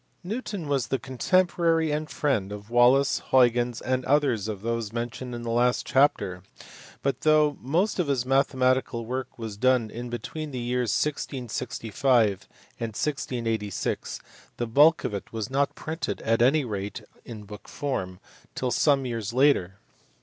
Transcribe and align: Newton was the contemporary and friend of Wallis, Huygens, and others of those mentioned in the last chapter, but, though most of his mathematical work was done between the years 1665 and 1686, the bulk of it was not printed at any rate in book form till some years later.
Newton 0.23 0.67
was 0.67 0.87
the 0.87 0.97
contemporary 0.97 1.91
and 1.91 2.09
friend 2.09 2.51
of 2.51 2.71
Wallis, 2.71 3.19
Huygens, 3.29 3.81
and 3.81 4.03
others 4.05 4.47
of 4.47 4.63
those 4.63 4.91
mentioned 4.91 5.35
in 5.35 5.43
the 5.43 5.51
last 5.51 5.85
chapter, 5.85 6.41
but, 7.03 7.21
though 7.21 7.55
most 7.61 7.99
of 7.99 8.07
his 8.07 8.25
mathematical 8.25 9.05
work 9.05 9.37
was 9.37 9.57
done 9.57 9.89
between 10.09 10.49
the 10.49 10.57
years 10.57 10.89
1665 10.89 12.47
and 12.79 12.95
1686, 12.97 14.19
the 14.57 14.65
bulk 14.65 15.03
of 15.03 15.13
it 15.13 15.31
was 15.31 15.51
not 15.51 15.75
printed 15.75 16.19
at 16.23 16.41
any 16.41 16.65
rate 16.65 17.03
in 17.23 17.43
book 17.43 17.67
form 17.67 18.19
till 18.55 18.71
some 18.71 19.05
years 19.05 19.33
later. 19.33 19.77